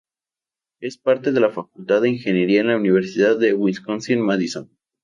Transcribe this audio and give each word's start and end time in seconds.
Es 0.79 0.97
parte 0.97 1.31
de 1.31 1.39
la 1.39 1.51
Facultad 1.51 2.01
de 2.01 2.09
Ingeniería 2.09 2.61
en 2.61 2.67
la 2.69 2.77
Universidad 2.77 3.37
de 3.37 3.53
Wisconsin-Madison. 3.53 4.71